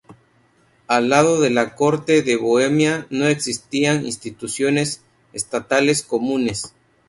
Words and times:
Al 0.87 1.09
lado 1.09 1.39
de 1.39 1.51
la 1.51 1.75
corte 1.75 2.23
de 2.23 2.35
Bohemia 2.35 3.05
no 3.11 3.27
existían 3.27 4.03
instituciones 4.07 5.03
estatales 5.31 6.01
comunes. 6.01 6.73